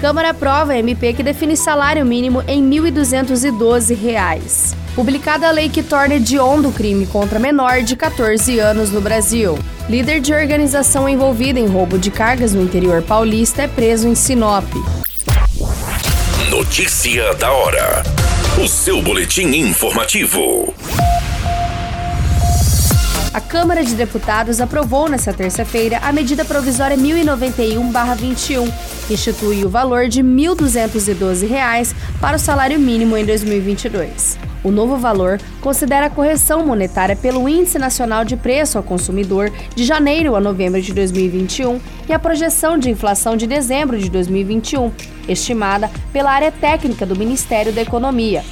[0.00, 4.74] Câmara aprova a MP que define salário mínimo em R$ 1.212.
[4.94, 9.58] Publicada a lei que torna hediondo o crime contra menor de 14 anos no Brasil.
[9.90, 14.64] Líder de organização envolvida em roubo de cargas no interior paulista é preso em Sinop.
[16.48, 18.02] Notícia da hora.
[18.62, 20.74] O seu boletim informativo.
[23.32, 28.68] A Câmara de Deputados aprovou nesta terça-feira a medida provisória 1091-21,
[29.06, 34.36] que institui o valor de R$ 1.212 para o salário mínimo em 2022.
[34.64, 39.84] O novo valor considera a correção monetária pelo Índice Nacional de Preço ao Consumidor de
[39.84, 44.90] janeiro a novembro de 2021 e a projeção de inflação de dezembro de 2021,
[45.28, 48.42] estimada pela área técnica do Ministério da Economia.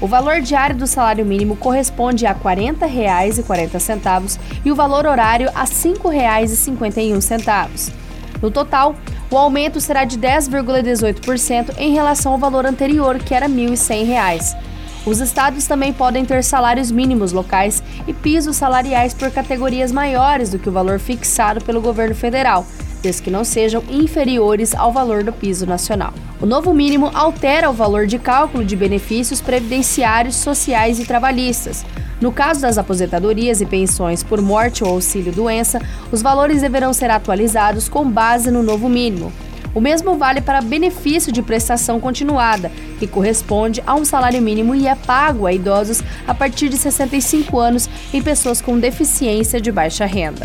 [0.00, 5.64] O valor diário do salário mínimo corresponde a R$ 40,40 e o valor horário a
[5.64, 7.92] R$ 5,51.
[8.40, 8.94] No total,
[9.28, 14.56] o aumento será de 10,18% em relação ao valor anterior, que era R$ 1.100.
[15.04, 20.60] Os estados também podem ter salários mínimos locais e pisos salariais por categorias maiores do
[20.60, 22.64] que o valor fixado pelo governo federal,
[23.02, 26.12] desde que não sejam inferiores ao valor do piso nacional.
[26.40, 31.84] O novo mínimo altera o valor de cálculo de benefícios previdenciários, sociais e trabalhistas.
[32.20, 37.88] No caso das aposentadorias e pensões por morte ou auxílio-doença, os valores deverão ser atualizados
[37.88, 39.32] com base no novo mínimo.
[39.74, 44.88] O mesmo vale para benefício de prestação continuada, que corresponde a um salário mínimo e
[44.88, 50.04] é pago a idosos a partir de 65 anos e pessoas com deficiência de baixa
[50.04, 50.44] renda.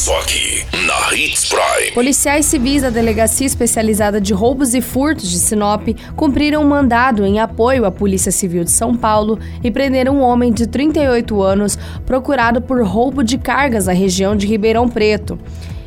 [0.00, 1.92] Só aqui, na Hits Prime.
[1.92, 7.38] Policiais civis da Delegacia Especializada de Roubos e Furtos de Sinop cumpriram um mandado em
[7.38, 12.62] apoio à Polícia Civil de São Paulo e prenderam um homem de 38 anos procurado
[12.62, 15.38] por roubo de cargas na região de Ribeirão Preto.